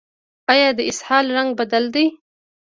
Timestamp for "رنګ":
1.37-1.49